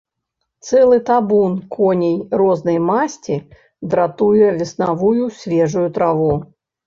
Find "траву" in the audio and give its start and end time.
5.99-6.33